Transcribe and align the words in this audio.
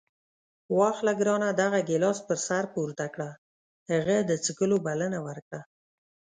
واخله 0.77 1.11
ګرانه 1.19 1.49
دغه 1.61 1.79
ګیلاس 1.89 2.19
پر 2.27 2.37
سر 2.47 2.63
پورته 2.73 3.05
کړه. 3.13 3.29
هغه 3.91 4.15
د 4.29 4.31
څښلو 4.43 4.77
بلنه 4.85 5.19
ورکړه. 5.27 5.61